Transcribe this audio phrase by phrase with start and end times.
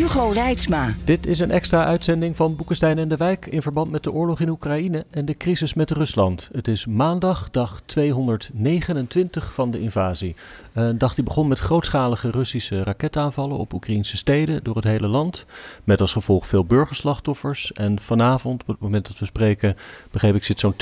[0.00, 0.94] Hugo Reitsma.
[1.04, 4.40] Dit is een extra uitzending van Boekenstein en de Wijk in verband met de oorlog
[4.40, 6.48] in Oekraïne en de crisis met Rusland.
[6.52, 10.36] Het is maandag, dag 229 van de invasie.
[10.72, 15.44] Een dag die begon met grootschalige Russische raketaanvallen op Oekraïnse steden door het hele land.
[15.84, 17.72] Met als gevolg veel burgerslachtoffers.
[17.72, 19.76] En vanavond, op het moment dat we spreken,
[20.10, 20.76] begreep ik, zit zo'n 20%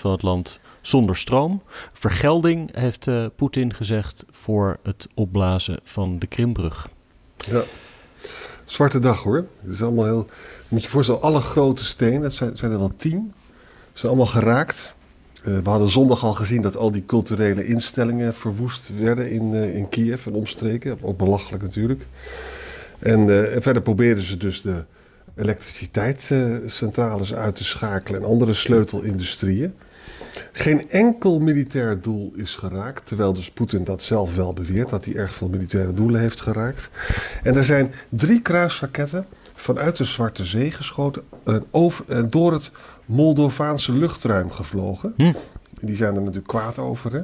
[0.00, 1.62] van het land zonder stroom.
[1.92, 6.88] Vergelding heeft uh, Poetin gezegd voor het opblazen van de Krimbrug.
[7.36, 7.62] Ja.
[8.64, 9.46] Zwarte dag hoor.
[9.62, 10.26] Het is allemaal heel.
[10.68, 13.32] Moet je voorstellen, alle grote stenen, het zijn, er wel tien,
[13.92, 14.94] zijn allemaal geraakt.
[15.44, 19.76] Uh, we hadden zondag al gezien dat al die culturele instellingen verwoest werden in, uh,
[19.76, 20.98] in Kiev en omstreken.
[21.00, 22.06] Ook belachelijk natuurlijk.
[22.98, 24.84] En, uh, en verder probeerden ze dus de
[25.36, 29.74] elektriciteitscentrales uit te schakelen en andere sleutelindustrieën.
[30.52, 35.14] Geen enkel militair doel is geraakt, terwijl dus Poetin dat zelf wel beweert, dat hij
[35.14, 36.90] erg veel militaire doelen heeft geraakt.
[37.42, 42.70] En er zijn drie kruisraketten vanuit de Zwarte Zee geschoten en over, en door het
[43.04, 45.14] Moldovaanse luchtruim gevlogen.
[45.16, 45.32] Hm.
[45.80, 47.12] Die zijn er natuurlijk kwaad over.
[47.12, 47.20] Hè?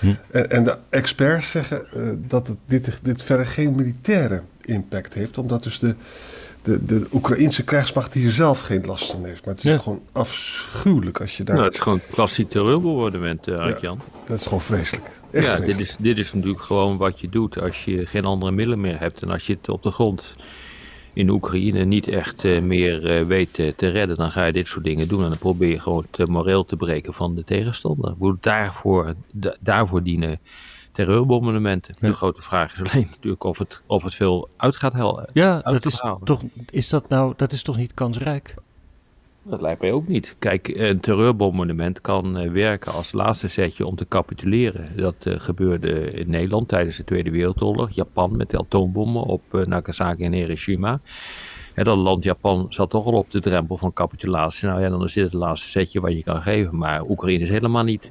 [0.00, 0.14] Hm.
[0.30, 5.38] En, en, de experts zeggen uh, dat het, dit, dit verder geen militaire impact heeft,
[5.38, 5.94] omdat dus de,
[6.66, 9.44] de, de Oekraïnse krijgsmacht hier zelf geen last van heeft.
[9.44, 9.78] Maar het is ja.
[9.78, 11.54] gewoon afschuwelijk als je daar...
[11.54, 14.00] Nou, het is gewoon klassiek terreurbombardement, uh, ja, Jan.
[14.26, 15.06] Dat is gewoon vreselijk.
[15.30, 15.78] Echt ja, vreselijk.
[15.78, 18.98] Dit, is, dit is natuurlijk gewoon wat je doet als je geen andere middelen meer
[18.98, 19.22] hebt.
[19.22, 20.36] En als je het op de grond
[21.12, 24.84] in Oekraïne niet echt uh, meer uh, weet te redden, dan ga je dit soort
[24.84, 25.22] dingen doen.
[25.22, 28.14] En dan probeer je gewoon het moreel te breken van de tegenstander.
[28.18, 29.14] Moet daarvoor,
[29.60, 30.40] daarvoor dienen
[30.96, 31.94] terreurbombardementen.
[32.00, 32.08] Ja.
[32.08, 35.28] De grote vraag is alleen natuurlijk of het, of het veel uit gaat helpen.
[35.32, 38.54] Ja, dat is, toch, is dat nou, dat is toch niet kansrijk?
[39.42, 40.36] Dat lijkt mij ook niet.
[40.38, 44.96] Kijk, een terreurbombardement kan uh, werken als laatste setje om te capituleren.
[44.96, 47.90] Dat uh, gebeurde in Nederland tijdens de Tweede Wereldoorlog.
[47.90, 51.00] Japan met de atoombommen op uh, Nagasaki en Hiroshima.
[51.74, 54.68] Ja, dat land Japan zat toch al op de drempel van capitulatie.
[54.68, 56.76] Nou ja, dan is dit het laatste setje wat je kan geven.
[56.76, 58.10] Maar Oekraïne is helemaal niet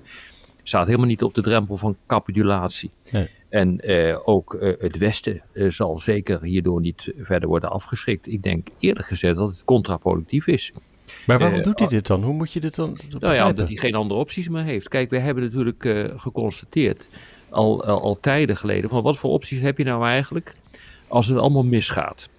[0.67, 2.91] staat helemaal niet op de drempel van capitulatie.
[3.11, 3.29] Nee.
[3.49, 8.27] En uh, ook uh, het Westen uh, zal zeker hierdoor niet verder worden afgeschrikt.
[8.27, 10.71] Ik denk eerlijk gezegd dat het contraproductief is.
[11.25, 12.23] Maar waarom doet hij dit dan?
[12.23, 14.87] Hoe moet je dit dan Nou ja, dat hij geen andere opties meer heeft.
[14.87, 17.07] Kijk, we hebben natuurlijk geconstateerd,
[17.49, 20.53] al, al, al tijden geleden, van wat voor opties heb je nou eigenlijk
[21.07, 22.29] als het allemaal misgaat?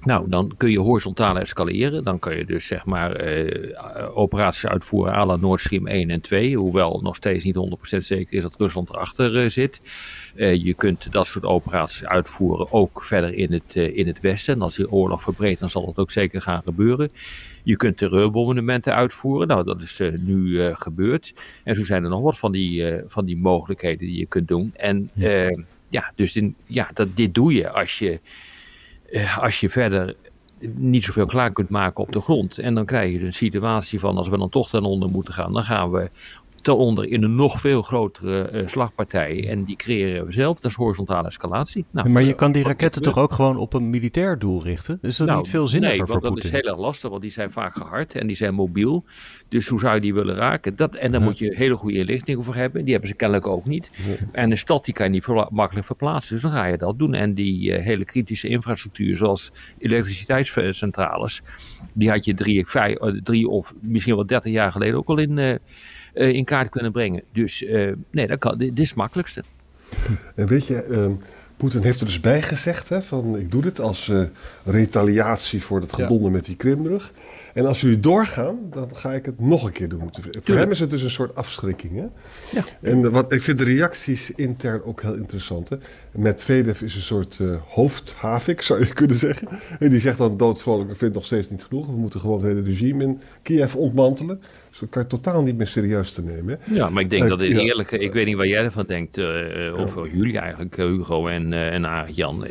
[0.00, 2.04] Nou, dan kun je horizontaal escaleren.
[2.04, 6.20] Dan kun je dus zeg maar uh, operaties uitvoeren à la Nord Stream 1 en
[6.20, 6.56] 2.
[6.56, 7.56] Hoewel nog steeds niet
[7.94, 9.80] 100% zeker is dat Rusland erachter uh, zit.
[10.34, 14.54] Uh, je kunt dat soort operaties uitvoeren ook verder in het, in het westen.
[14.54, 17.10] En als die oorlog verbreedt, dan zal dat ook zeker gaan gebeuren.
[17.62, 19.48] Je kunt terreurbombardementen uitvoeren.
[19.48, 21.34] Nou, dat is nu gebeurd.
[21.64, 24.72] En zo zijn er nog wat van die, van die mogelijkheden die je kunt doen.
[24.76, 28.20] En ja, ja dus in, ja, dat, dit doe je als je
[29.40, 30.16] als je verder
[30.74, 32.58] niet zoveel klaar kunt maken op de grond.
[32.58, 35.52] En dan krijg je een situatie van als we dan toch ten onder moeten gaan,
[35.52, 36.10] dan gaan we
[36.62, 39.48] ten onder in een nog veel grotere uh, slagpartij.
[39.48, 40.60] En die creëren we zelf.
[40.60, 41.84] Dat is horizontale escalatie.
[41.90, 44.98] Nou, maar je kan die raketten toch ook gewoon op een militair doel richten?
[45.02, 47.22] Is dat nou, niet veel zinniger nee, voor want dat is heel erg lastig, want
[47.22, 49.04] die zijn vaak gehard en die zijn mobiel.
[49.48, 50.76] Dus hoe zou je die willen raken?
[50.76, 51.26] Dat, en daar ja.
[51.26, 52.82] moet je hele goede inlichting voor hebben.
[52.82, 53.90] Die hebben ze kennelijk ook niet.
[53.92, 54.26] Ja.
[54.32, 56.32] En een stad die kan je niet makkelijk verplaatsen.
[56.32, 57.14] Dus dan ga je dat doen.
[57.14, 61.42] En die uh, hele kritische infrastructuur, zoals elektriciteitscentrales,
[61.92, 65.58] die had je drie, vijf, drie of misschien wel dertig jaar geleden ook al in...
[66.14, 67.22] Uh, in kaart kunnen brengen.
[67.32, 69.44] Dus uh, nee, dat kan, dit is het makkelijkste.
[70.34, 71.06] En weet je, uh,
[71.56, 74.22] Poetin heeft er dus bij gezegd: hè, van ik doe dit als uh,
[74.64, 76.30] retaliatie voor het gedonder ja.
[76.36, 77.12] met die Krimbrug.
[77.60, 80.10] En als jullie doorgaan, dan ga ik het nog een keer doen.
[80.10, 80.38] Tuurlijk.
[80.42, 81.96] Voor hem is het dus een soort afschrikking.
[81.96, 82.06] Hè?
[82.58, 82.64] Ja.
[82.82, 85.68] En wat, ik vind de reacties intern ook heel interessant.
[85.68, 85.76] Hè?
[86.12, 89.48] Medvedev is een soort uh, hoofdhavik, zou je kunnen zeggen.
[89.78, 91.86] En die zegt dan doodvrolijk, ik vind het nog steeds niet genoeg.
[91.86, 94.40] We moeten gewoon het hele regime in Kiev ontmantelen.
[94.70, 96.58] Dus dat kan je totaal niet meer serieus te nemen.
[96.60, 96.74] Hè?
[96.74, 97.58] Ja, maar ik denk uh, dat het ja.
[97.58, 97.98] eerlijke...
[97.98, 99.18] Ik weet niet wat jij ervan denkt,
[99.74, 100.10] of ja.
[100.12, 102.46] jullie eigenlijk, Hugo en, en Arjan...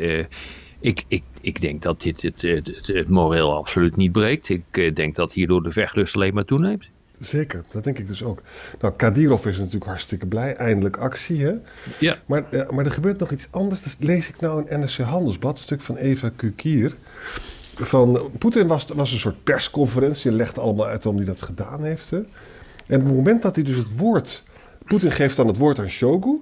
[0.80, 4.48] Ik, ik, ik denk dat dit het, het, het, het moreel absoluut niet breekt.
[4.48, 6.88] Ik uh, denk dat hierdoor de vechtlust alleen maar toeneemt.
[7.20, 8.42] Zeker, dat denk ik dus ook.
[8.80, 10.54] Nou, Kadirov is natuurlijk hartstikke blij.
[10.54, 11.52] Eindelijk actie, hè?
[11.98, 12.18] Ja.
[12.26, 13.82] Maar, eh, maar er gebeurt nog iets anders.
[13.82, 16.94] Dat lees ik nou in NRC Handelsblad, een stuk van Eva Kukier.
[17.76, 21.84] Van, Poetin was, was een soort persconferentie en legde allemaal uit waarom hij dat gedaan
[21.84, 22.10] heeft.
[22.10, 22.16] Hè?
[22.86, 24.44] En op het moment dat hij dus het woord...
[24.84, 26.40] Poetin geeft dan het woord aan Shogu.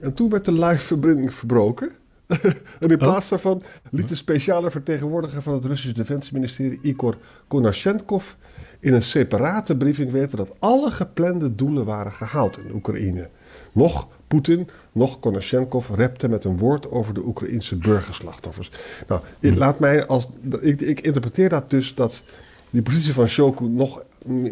[0.00, 1.90] En toen werd de live-verbinding verbroken.
[2.80, 7.16] en in plaats daarvan liet de speciale vertegenwoordiger van het Russische Defensieministerie, Igor
[7.48, 8.32] Konashenkov,
[8.80, 13.28] in een separate briefing weten dat alle geplande doelen waren gehaald in Oekraïne.
[13.72, 18.70] Nog Poetin, nog Konashenkov repte met een woord over de Oekraïnse burgerslachtoffers.
[19.08, 20.28] Nou, ik, laat mij als,
[20.60, 22.22] ik, ik interpreteer dat dus dat
[22.70, 24.02] die positie van Shoku nog,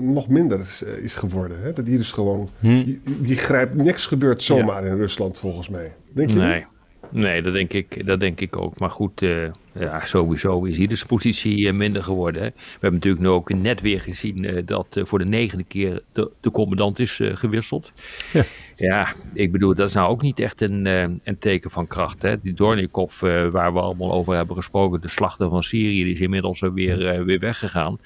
[0.01, 1.63] nog minder is, eh, is geworden.
[1.63, 1.73] Hè?
[1.73, 5.95] Dat hier is gewoon, die, die grijpt, niks gebeurt zomaar in Rusland volgens mij.
[6.13, 6.57] Denk je Nee.
[6.59, 6.67] niet?
[7.11, 8.79] Nee, dat denk, ik, dat denk ik ook.
[8.79, 12.43] Maar goed, eh, ja, sowieso is ieders positie eh, minder geworden.
[12.43, 12.49] Hè.
[12.49, 16.31] We hebben natuurlijk nu ook net weer gezien eh, dat voor de negende keer de,
[16.41, 17.93] de commandant is gewisseld.
[18.33, 18.45] Ja.
[18.77, 20.87] Ja, ik bedoel, dat is nou ook niet echt een,
[21.25, 22.23] een teken van kracht.
[22.23, 22.41] Hè.
[22.41, 23.21] Die Dornikov,
[23.51, 27.39] waar we allemaal over hebben gesproken, de slachter van Syrië, die is inmiddels weer, weer
[27.39, 27.99] weggegaan.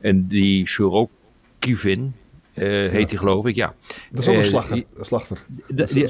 [0.00, 2.14] En die Surokivin,
[2.56, 3.74] eh heet die geloof ik, ja.
[4.10, 4.74] Dat is ook een Eh, slachter.
[4.74, 5.44] die- slachter.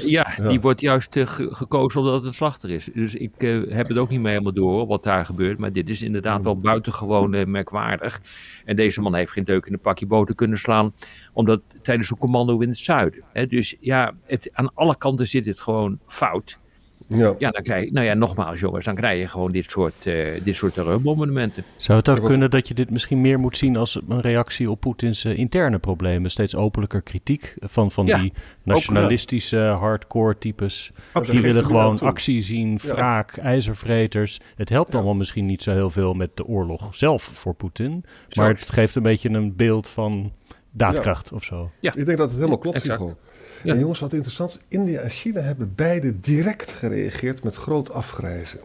[0.09, 0.49] ja, Ja.
[0.49, 2.89] die wordt juist eh, ge- gekozen omdat het een slachter is.
[2.93, 3.31] Dus ik
[3.69, 5.57] heb het ook niet meer helemaal door wat daar gebeurt.
[5.57, 8.21] Maar dit is inderdaad wel buitengewoon eh, merkwaardig.
[8.65, 10.93] En deze man heeft geen deuk in een pakje boter kunnen slaan.
[11.33, 13.23] Omdat tijdens een commando in het zuiden.
[13.33, 16.59] Hè, dus ja, het, aan alle kanten zit het gewoon fout.
[17.07, 17.35] Ja.
[17.37, 20.43] Ja, dan krijg je, nou ja, nogmaals jongens, dan krijg je gewoon dit soort, eh
[20.43, 21.63] dit soort terreurbombardementen.
[21.77, 24.71] Zou het ook Ja, kunnen dat je dit misschien meer moet zien als een reactie
[24.71, 26.31] op Poetins eh, interne problemen?
[26.31, 28.33] Steeds openlijker kritiek van, van Ja, die
[28.63, 30.91] nationalistische hardcore types.
[31.31, 32.93] Die willen gewoon actie zien, Ja.
[32.95, 34.39] wraak, ijzervreters.
[34.55, 38.03] Het helpt allemaal misschien niet zo heel veel met de oorlog zelf voor Poetin.
[38.35, 40.31] Maar het geeft een beetje een beeld van
[40.77, 41.71] daadkracht of zo.
[41.79, 41.93] Ja.
[41.95, 42.81] Ik denk dat het helemaal klopt.
[42.83, 43.17] Hugo.
[43.63, 43.73] Ja.
[43.73, 48.59] En jongens, wat interessant is, India en China hebben beide direct gereageerd met groot afgrijzen.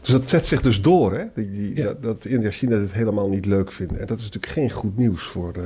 [0.00, 1.24] Dus dat zet zich dus door, hè?
[1.34, 1.84] Die, die, Ja.
[1.84, 4.00] dat, dat India en China dit helemaal niet leuk vinden.
[4.00, 5.52] En dat is natuurlijk geen goed nieuws voor.
[5.54, 5.62] eh,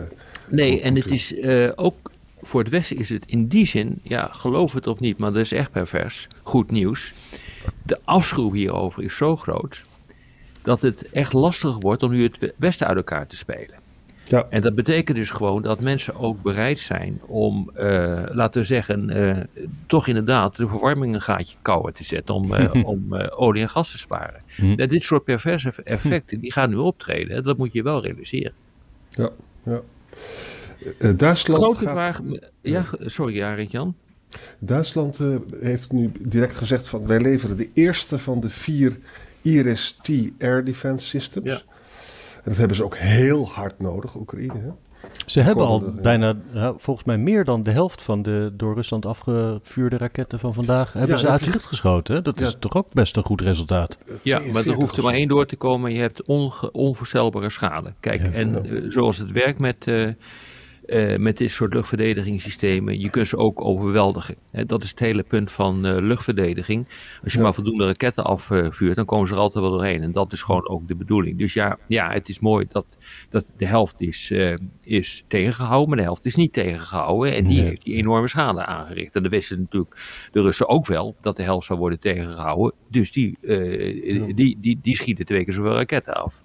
[0.49, 2.11] Nee, voor en het is eh, ook
[2.43, 5.43] voor het Westen is het in die zin, ja, geloof het of niet, maar dat
[5.43, 6.29] is echt pervers.
[6.43, 7.13] Goed nieuws.
[7.83, 9.83] De afschuw hierover is zo groot
[10.63, 13.75] dat het echt lastig wordt om nu het Westen uit elkaar te spelen.
[14.31, 14.47] Ja.
[14.51, 19.11] En dat betekent dus gewoon dat mensen ook bereid zijn om, eh, laten we zeggen,
[19.11, 19.45] eh,
[19.87, 23.91] toch inderdaad de verwarming een gaatje kouder te zetten om, eh, om olie en gas
[23.91, 24.43] te sparen.
[24.47, 24.77] Hm.
[24.77, 27.35] Dat dit soort perverse effecten, die gaan nu optreden.
[27.35, 27.43] hè.
[27.43, 28.53] Dat moet je wel realiseren.
[29.09, 29.31] Ja,
[29.63, 29.81] ja.
[31.17, 32.21] Duitsland, Grote gaat, vraag.
[32.61, 33.95] Ja, sorry, Arend Jan.
[34.59, 35.21] Duitsland
[35.61, 38.99] heeft nu direct gezegd van wij leveren de eerste van de vier
[39.43, 41.47] Iris-T air defense systems.
[41.47, 41.63] Ja.
[42.43, 44.53] En dat hebben ze ook heel hard nodig, Oekraïne.
[44.53, 44.69] Hè?
[45.27, 49.07] Ze hebben al bijna, ja, volgens mij meer dan de helft van de door Rusland
[49.07, 52.15] afgevuurde raketten van vandaag hebben Ja, ze uit de lucht geschoten.
[52.15, 52.23] hè?
[52.23, 52.47] Dat Ja.
[52.47, 53.99] is toch ook best een goed resultaat.
[54.23, 56.73] Ja, maar er 42 hoeft er maar één door te komen en je hebt onge-
[56.73, 57.93] onvoorstelbare schade.
[58.01, 58.33] Kijk, Ja.
[58.33, 60.09] en eh, zoals het werkt met, eh,
[60.91, 64.35] eh, met dit soort luchtverdedigingssystemen, je kunt ze ook overweldigen.
[64.51, 66.89] Hè, dat is het hele punt van eh, luchtverdediging.
[67.23, 67.45] Als je Ja.
[67.45, 70.03] maar voldoende raketten afvuurt, dan komen ze er altijd wel doorheen.
[70.03, 71.39] En dat is gewoon ook de bedoeling.
[71.39, 72.97] Dus ja, ja het is mooi dat,
[73.31, 77.35] dat de helft is, eh, is tegengehouden, maar de helft is niet tegengehouden.
[77.35, 79.15] En die heeft die enorme schade aangericht.
[79.15, 79.97] En dat wisten natuurlijk
[80.33, 82.73] de Russen ook wel, dat de helft zou worden tegengehouden.
[82.89, 83.39] Dus die,
[84.35, 86.43] die, die, die schieten twee keer zoveel raketten af.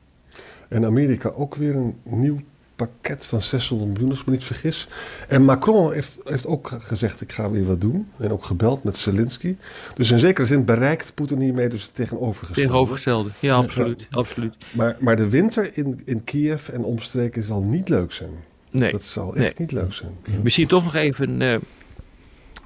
[0.70, 2.38] En Amerika ook weer een nieuw
[2.76, 4.88] pakket van 600 miljoen, als ik me niet vergis.
[5.28, 8.08] En Macron heeft, heeft ook gezegd, ik ga weer wat doen.
[8.18, 9.56] En ook gebeld met Zelensky.
[9.96, 12.62] Dus in zekere zin bereikt Poetin hiermee dus het tegenovergestelde.
[12.62, 13.30] Tegenovergestelde.
[13.40, 14.08] Ja, absoluut.
[14.10, 14.56] absoluut.
[14.74, 18.34] Maar, maar de winter in, in Kiev en omstreken zal niet leuk zijn.
[18.72, 18.92] Nee.
[18.92, 20.12] Dat zal echt niet leuk zijn.
[20.44, 21.58] Misschien toch nog even eh,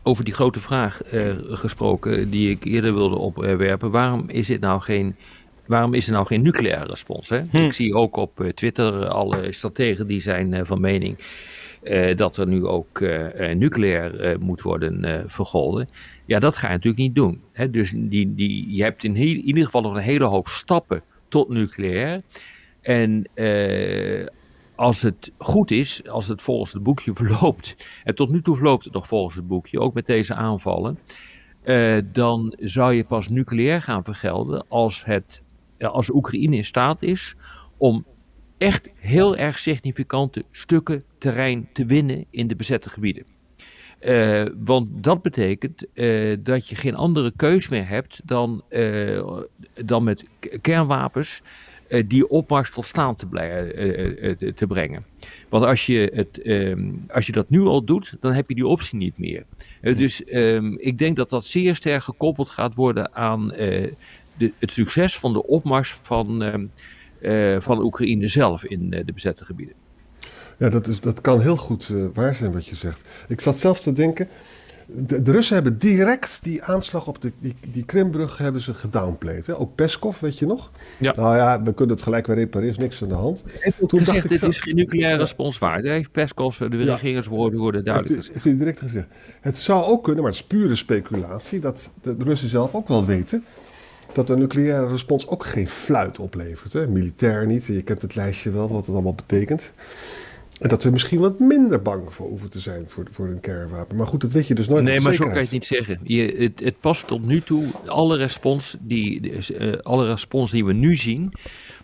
[0.04, 3.92] over die grote vraag eh, gesproken die ik eerder wilde opwerpen.
[3.92, 5.16] Waarom is dit nou geen,
[5.70, 7.30] waarom is er nou geen nucleaire respons?
[7.30, 7.42] Hè?
[7.52, 11.18] Ik zie ook op eh, Twitter alle strategen die zijn eh, van mening
[11.84, 15.90] eh, dat er nu ook eh, eh, nucleair eh, moet worden eh, vergolden.
[16.26, 17.42] Ja, dat ga je natuurlijk niet doen.
[17.52, 17.70] Hè?
[17.70, 21.50] Dus die, die, je hebt in, in ieder geval nog een hele hoop stappen tot
[21.50, 22.22] nucleair.
[22.82, 24.26] En eh,
[24.76, 28.84] als het goed is, als het volgens het boekje verloopt, en tot nu toe verloopt
[28.84, 31.00] het nog volgens het boekje, ook met deze aanvallen,
[31.64, 35.44] eh, dan zou je pas nucleair gaan vergelden als, het,
[35.80, 37.36] als Oekraïne in staat is
[37.78, 38.06] om
[38.58, 43.26] echt heel erg significante stukken terrein te winnen in de bezette gebieden.
[44.00, 49.40] Eh, want dat betekent eh, dat je geen andere keus meer hebt dan, eh,
[49.86, 50.26] dan met
[50.62, 51.42] kernwapens
[52.06, 53.28] die opmars tot staan te,
[54.38, 55.06] te, te brengen.
[55.50, 58.68] Want als je, het, ehm, als je dat nu al doet, dan heb je die
[58.68, 59.46] optie niet meer.
[59.82, 63.54] Dus ehm, ik denk dat dat zeer sterk gekoppeld gaat worden aan
[64.40, 66.66] de, het succes van de opmars van, ehm,
[67.22, 69.76] eh, van Oekraïne zelf in eh, de bezette gebieden.
[70.58, 73.08] Ja, dat, is, dat kan heel goed eh, waar zijn wat je zegt.
[73.28, 74.28] Ik zat zelf te denken.
[74.92, 79.48] De, de Russen hebben direct die aanslag op de, die, die Krimbrug hebben ze gedownplayed.
[79.48, 79.58] Hè?
[79.58, 80.72] Ook Peskov, weet je nog?
[81.00, 81.14] Ja.
[81.16, 83.44] Nou ja, we kunnen het gelijk weer repareren, is niks aan de hand.
[83.62, 85.84] En toen dacht ik zelf- is geen nucleaire respons waard.
[85.84, 85.92] hè.
[85.92, 86.94] Heeft Peskov, de Ja.
[86.94, 88.34] regeringswoorden worden Heeft duidelijk hij, gezegd.
[88.34, 89.08] heeft hij direct gezegd.
[89.42, 93.06] Het zou ook kunnen, maar het is pure speculatie, dat de Russen zelf ook wel
[93.06, 93.46] weten
[94.14, 96.74] dat een nucleaire respons ook geen fluit oplevert.
[96.74, 96.88] Hè?
[96.88, 99.72] Militair niet, je kent het lijstje wel, wat het allemaal betekent.
[100.60, 103.96] En dat we misschien wat minder bang voor hoeven te zijn voor, voor een kernwapen.
[103.96, 106.00] Maar goed, dat weet je dus nooit Nee, maar zo kan je het niet zeggen.
[106.04, 110.74] Je, het, het past tot nu toe, alle respons, die, eh, alle respons die we
[110.74, 111.34] nu zien,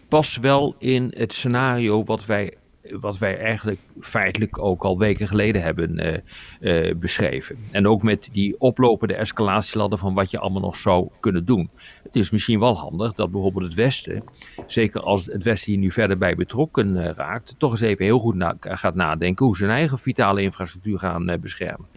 [0.07, 2.53] past wel in het scenario wat wij,
[2.89, 7.57] wat wij eigenlijk feitelijk ook al weken geleden hebben eh, eh, beschreven.
[7.71, 11.69] En ook met die oplopende escalatieladder van wat je allemaal nog zou kunnen doen.
[12.03, 14.23] Het is misschien wel handig dat bijvoorbeeld het Westen,
[14.65, 18.19] zeker als het Westen hier nu verder bij betrokken eh, raakt, toch eens even heel
[18.19, 21.87] goed na- gaat nadenken hoe ze zijn eigen vitale infrastructuur gaan beschermen.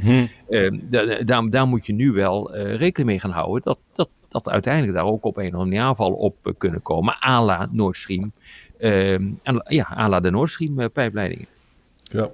[0.91, 4.95] Da- daar, daar moet je nu wel rekening mee gaan houden dat, dat, dat uiteindelijk
[4.95, 8.33] daar ook op een of andere manier aanvallen op kunnen komen, à la Nord Stream.
[8.79, 11.47] Eh, en- ja, à la de Nord Stream eh, pijpleidingen.
[12.03, 12.31] Ja.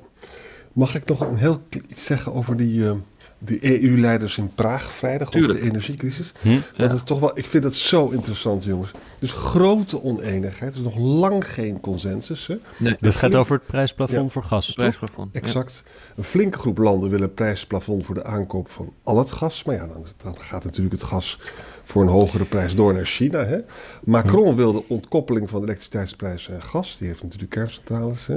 [0.73, 2.93] Mag ik nog een heel iets zeggen over die, eh,
[3.39, 6.33] die EU-leiders in Praag vrijdag over de energiecrisis?
[6.41, 6.49] Hm?
[6.49, 8.91] Want het is toch wel, ik vind het zo interessant, jongens.
[9.19, 12.47] Dus grote oneenigheid, er is nog lang geen consensus.
[12.47, 12.57] Hè?
[12.77, 14.29] Nee, Dit gaat over het prijsplafond Ja.
[14.29, 15.35] voor gas, prijsplafond.
[15.35, 15.83] Exact.
[16.17, 19.65] Een flinke groep landen willen prijsplafond voor de aankoop van al het gas.
[19.65, 21.39] Maar ja, dan, dan gaat natuurlijk het gas
[21.85, 23.45] voor een hogere prijs door naar China.
[23.45, 23.59] Hè?
[24.05, 26.97] Macron wil de ontkoppeling van de elektriciteitsprijs en gas.
[26.99, 28.27] Die heeft natuurlijk kerncentrales.
[28.27, 28.37] Hè?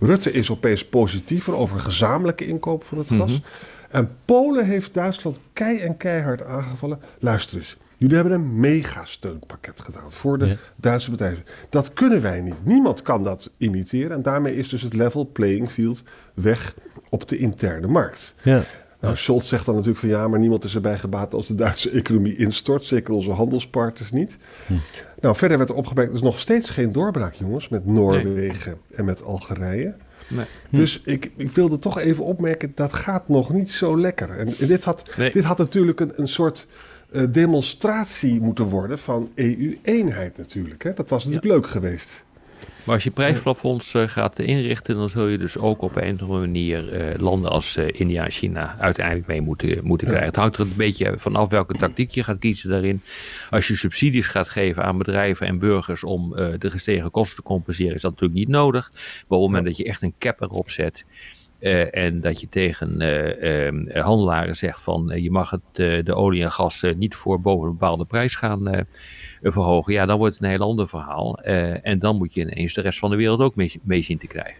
[0.00, 3.40] Rutte is opeens positiever over gezamenlijke inkoop van het gas.
[3.90, 7.00] En Polen heeft Duitsland kei en keihard aangevallen.
[7.18, 7.76] Luister eens.
[7.96, 10.56] Jullie hebben een megasteunpakket gedaan voor de Ja.
[10.76, 11.44] Duitse bedrijven.
[11.68, 12.64] Dat kunnen wij niet.
[12.64, 14.10] Niemand kan dat imiteren.
[14.10, 16.02] En daarmee is dus het level playing field
[16.34, 16.74] weg
[17.08, 18.34] op de interne markt.
[18.42, 18.62] Ja.
[19.02, 21.90] Nou, Scholz zegt dan natuurlijk van ja, maar niemand is erbij gebaat als de Duitse
[21.90, 22.84] economie instort.
[22.84, 24.36] Zeker onze handelspartners niet.
[25.20, 29.04] Nou, verder werd er opgemerkt, er is nog steeds geen doorbraak, jongens, met Noorwegen en
[29.04, 29.96] met Algerije.
[30.28, 30.44] Nee.
[30.70, 34.30] Dus ik, ik wilde toch even opmerken, dat gaat nog niet zo lekker.
[34.30, 35.30] En dit had, Nee.
[35.30, 36.66] dit had natuurlijk een, een soort
[37.12, 40.82] eh, demonstratie moeten worden van EU-eenheid natuurlijk.
[40.82, 40.92] Hè?
[40.94, 42.24] Dat was natuurlijk leuk geweest.
[42.84, 46.20] Maar als je prijsplafonds eh, gaat inrichten, dan zul je dus ook op een of
[46.20, 50.28] andere manier eh, landen als eh, India en China uiteindelijk mee moeten, moeten krijgen.
[50.28, 53.02] Het hangt er een beetje vanaf welke tactiek je gaat kiezen daarin.
[53.50, 57.94] Als je subsidies gaat geven aan bedrijven en burgers om de gestegen kosten te compenseren,
[57.94, 58.88] is dat natuurlijk niet nodig.
[58.92, 61.04] Maar op het moment dat je echt een cap erop zet.
[61.62, 65.60] Eh, en dat je tegen eh, eh, handelaren zegt van eh, je mag het,
[66.06, 68.82] de olie en gas niet voor boven een bepaalde prijs gaan eh,
[69.42, 69.92] verhogen.
[69.92, 71.38] Ja, dan wordt het een heel ander verhaal.
[71.38, 74.18] Eh, en dan moet je ineens de rest van de wereld ook mee, mee zien
[74.18, 74.56] te krijgen.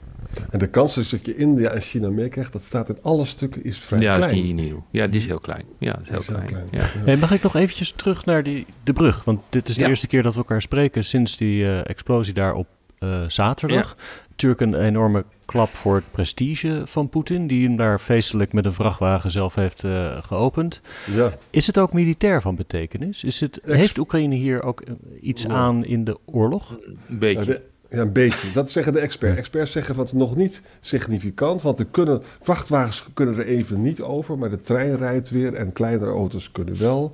[0.51, 3.65] En de kans dus dat je India en China meekrijgt, dat staat in alle stukken,
[3.65, 4.37] is vrij ja, dat klein.
[4.39, 4.85] is niet nieuw.
[4.91, 5.65] Ja, die is heel klein.
[5.79, 6.65] Ja, dat is heel, is heel klein.
[6.69, 6.85] klein.
[6.95, 7.05] Ja.
[7.05, 9.25] Hey, mag ik nog eventjes terug naar die, de brug?
[9.25, 9.89] Want dit is de Ja.
[9.89, 12.67] eerste keer dat we elkaar spreken sinds die eh, explosie daar op
[13.03, 13.97] eh, zaterdag.
[14.31, 18.73] Natuurlijk een enorme klap voor het prestige van Poetin, die hem daar feestelijk met een
[18.73, 20.81] vrachtwagen zelf heeft eh, geopend.
[21.15, 21.33] Ja.
[21.51, 23.25] Is het ook militair van betekenis?
[23.25, 25.49] Is het, Ex- heeft Oekraïne hier ook eh, iets Ja.
[25.49, 26.71] aan in de oorlog?
[26.71, 27.45] Een Ja, beetje.
[27.45, 28.53] de- ja, een beetje.
[28.53, 29.39] Dat zeggen de experts.
[29.39, 34.39] Experts zeggen wat nog niet significant, want er kunnen, vrachtwagens kunnen er even niet over,
[34.39, 37.13] maar de trein rijdt weer en kleinere auto's kunnen wel.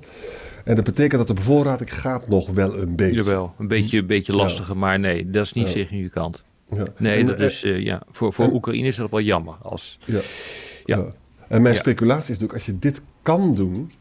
[0.69, 3.15] En dat betekent dat de bevoorrading gaat nog wel een beetje.
[3.15, 4.37] Jawel, een beetje, een beetje Ja.
[4.37, 5.71] lastiger, maar nee, dat is niet Ja.
[5.71, 6.43] significant.
[6.75, 6.83] Ja.
[6.97, 9.53] Nee, En- dat is, eh, ja, voor, voor en- Oekraïne is dat wel jammer.
[9.61, 9.99] Als,
[10.85, 11.05] Ja.
[11.47, 13.91] En mijn speculatie is natuurlijk, als je dit kan doen,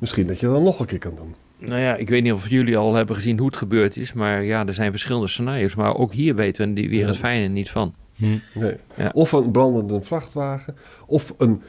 [0.00, 1.34] misschien dat je dat nog een keer kan doen.
[1.58, 4.44] nou ja, ik weet niet of jullie al hebben gezien hoe het gebeurd is, maar
[4.44, 5.74] ja, er zijn verschillende scenario's.
[5.74, 7.94] Maar ook hier weten we die- weer het fijne niet van.
[8.54, 8.76] Nee.
[8.96, 9.10] Ja.
[9.14, 10.76] Of een brandende vrachtwagen.
[11.06, 11.62] Of een,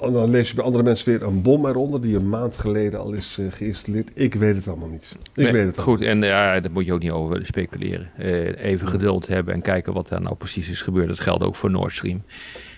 [0.00, 3.00] en dan lees je bij andere mensen weer een bom eronder die een maand geleden
[3.00, 4.10] al is eh, geïnstalleerd.
[4.14, 5.16] Ik weet het allemaal niet.
[5.34, 6.08] Ik Nee, weet het allemaal Goed, niet.
[6.08, 8.10] en ja, daar moet je ook niet over speculeren.
[8.16, 11.08] Eh, even geduld hebben en kijken wat daar nou precies is gebeurd.
[11.08, 12.22] Dat geldt ook voor Nord Stream.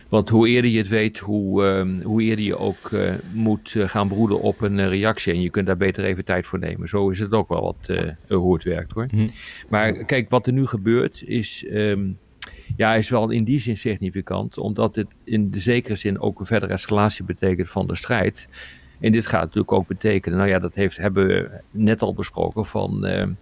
[0.09, 3.88] Want hoe eerder je het weet, hoe, ehm, hoe eerder je ook eh, moet eh,
[3.88, 5.33] gaan broeden op een eh, reactie.
[5.33, 6.88] En je kunt daar beter even tijd voor nemen.
[6.88, 9.07] Zo is het ook wel wat, eh, hoe het werkt hoor.
[9.11, 9.26] Hm.
[9.69, 12.00] Maar kijk, wat er nu gebeurt is, ehm,
[12.76, 14.59] ja, is wel in die zin significant.
[14.59, 18.49] Omdat het in de zekere zin ook een verdere escalatie betekent van de strijd.
[19.00, 22.64] En dit gaat natuurlijk ook betekenen, nou ja, dat heeft, hebben we net al besproken,
[22.66, 23.33] van, ehm,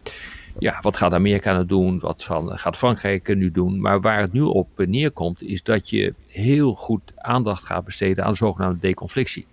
[0.58, 1.98] ja, wat gaat Amerika nou doen?
[1.98, 3.80] Wat van, gaat Frankrijk nu doen?
[3.80, 8.36] Maar waar het nu op neerkomt, is dat je heel goed aandacht gaat besteden aan
[8.36, 9.46] zogenaamde deconflictie.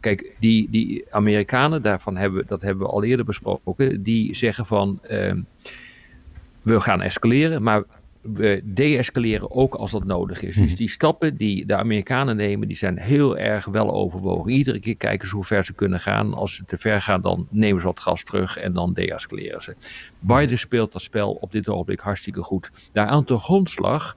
[0.00, 5.00] Kijk, die, die Amerikanen, daarvan hebben, dat hebben we al eerder besproken, die zeggen van
[5.10, 5.32] uh,
[6.62, 7.82] we gaan escaleren, maar
[8.64, 10.56] deescaleren ook als dat nodig is.
[10.56, 10.76] Dus mhm.
[10.76, 14.52] die stappen die de Amerikanen nemen, die zijn heel erg wel overwogen.
[14.52, 16.34] Iedere keer kijken ze hoe ver ze kunnen gaan.
[16.34, 19.74] Als ze te ver gaan, dan nemen ze wat gas terug en dan deescaleren ze.
[20.18, 22.70] Biden speelt dat spel op dit ogenblik hartstikke goed.
[22.92, 24.16] Daaraan te grondslag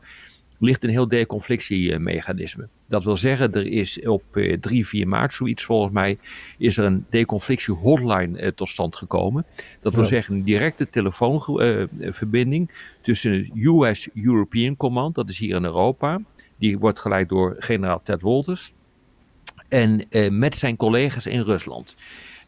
[0.64, 2.68] ligt een heel deconflictiemechanisme.
[2.88, 4.24] Dat wil zeggen, er is op
[4.60, 6.18] 3, eh, 4 maart zoiets volgens mij,
[6.58, 9.46] is er een deconflictie hotline eh, tot stand gekomen.
[9.82, 16.22] Dat wil zeggen een directe telefoonverbinding tussen het US-European Command, dat is hier in Europa.
[16.58, 18.74] Die wordt geleid door generaal Ted Wolters.
[19.68, 21.96] En eh, met zijn collega's in Rusland.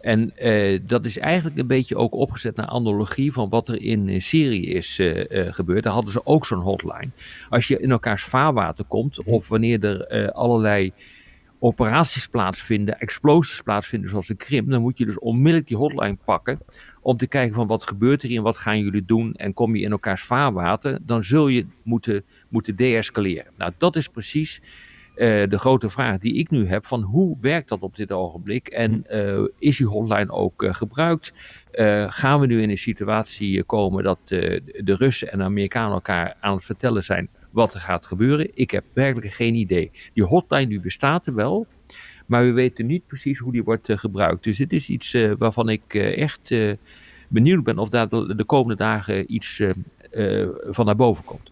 [0.06, 4.10] En uh, dat is eigenlijk een beetje ook opgezet naar analogie van wat er in
[4.10, 5.84] eh, Syrië is uh, gebeurd.
[5.84, 7.10] Daar hadden ze ook zo'n hotline.
[7.50, 9.30] Als je in elkaars vaarwater komt, mhm.
[9.30, 10.94] of wanneer er allerlei
[11.60, 16.60] operaties plaatsvinden, explosies plaatsvinden zoals de Krim, dan moet je dus onmiddellijk die hotline pakken
[17.02, 19.76] om te kijken van wat gebeurt er hier en wat gaan jullie doen en kom
[19.76, 23.52] je in elkaars vaarwater, dan zul je moeten, moeten deescaleren.
[23.58, 24.62] Nou, dat is precies
[25.18, 28.68] uh, de grote vraag die ik nu heb: van hoe werkt dat op dit ogenblik?
[28.68, 31.34] En uh, is die hotline ook uh, gebruikt?
[32.08, 36.56] gaan we nu in een situatie komen dat de Russen en de Amerikanen elkaar aan
[36.56, 38.50] het vertellen zijn wat er gaat gebeuren?
[38.54, 39.92] Ik heb werkelijk geen idee.
[40.14, 41.68] Die hotline die bestaat er wel,
[42.26, 44.44] maar we weten niet precies hoe die wordt gebruikt.
[44.44, 46.54] Dus dit is iets waarvan ik echt
[47.28, 49.62] benieuwd ben of daar de, de komende dagen iets
[50.70, 51.52] van naar boven komt.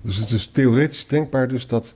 [0.00, 1.94] Dus het is theoretisch denkbaar dus dat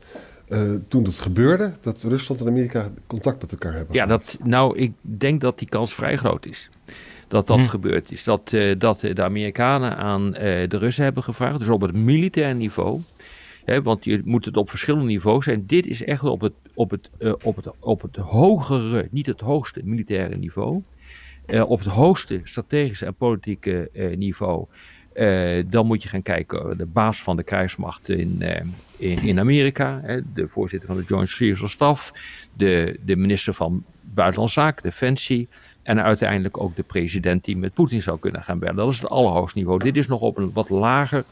[0.49, 3.95] uh, toen het gebeurde, dat Rusland en Amerika contact met elkaar hebben.
[3.95, 6.71] Ja, dat, nou, ik denk dat die kans vrij groot is.
[7.29, 7.67] Dat dat hm.
[7.67, 8.25] gebeurd is.
[8.25, 12.55] Dat, uh, dat de Amerikanen aan uh, de Russen hebben gevraagd, dus op het militair
[12.55, 13.01] niveau.
[13.65, 15.67] Hè, want je moet het op verschillende niveaus zijn.
[15.67, 17.11] Dit is echt op het, op het,
[17.43, 20.83] op het, op het hogere, niet het hoogste militaire niveau.
[21.67, 24.67] op het hoogste strategische en politieke niveau
[25.19, 28.51] uh, dan moet je gaan kijken, de baas van de krijgsmacht in, uh,
[28.97, 32.13] in, in, Amerika, hè, de voorzitter van de Joint Chiefs of Staff,
[32.53, 35.49] de, de minister van Buitenlandse Zaken, Defensie,
[35.83, 38.77] en uiteindelijk ook de president die met Poetin zou kunnen gaan bellen.
[38.77, 39.79] Dat is het allerhoogste niveau.
[39.79, 41.25] Dit is nog op een wat lager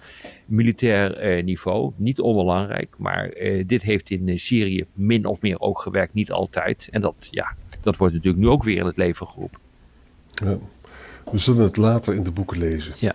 [0.46, 1.92] militair uh, niveau.
[1.96, 3.34] Niet onbelangrijk, maar
[3.66, 6.14] dit heeft in Syrië min of meer ook gewerkt.
[6.14, 6.88] Niet altijd.
[6.90, 9.58] En dat, ja, dat wordt natuurlijk nu ook weer in het leven geroepen.
[10.26, 10.58] Ja.
[11.30, 12.94] We zullen het later in de boeken lezen.
[12.98, 13.14] Ja.